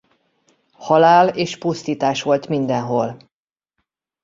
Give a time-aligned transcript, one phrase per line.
[0.73, 3.17] Halál és pusztítás volt mindenhol.